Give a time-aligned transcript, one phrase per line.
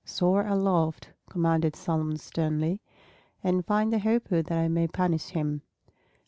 [0.03, 2.81] "Soar aloft," commanded Solomon sternly,
[3.43, 5.61] "and find the Hoopoe that I may punish him.